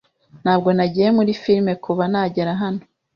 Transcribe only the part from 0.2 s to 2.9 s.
Ntabwo nagiye muri firime kuva nagera hano.